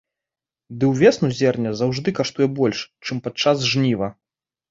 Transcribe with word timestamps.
Ды 0.83 0.87
і 0.87 0.87
ўвесну 0.93 1.27
зерне 1.39 1.73
заўжды 1.81 2.09
каштуе 2.19 2.47
больш, 2.61 2.79
чым 3.09 3.17
падчас 3.27 3.57
жніва. 3.75 4.07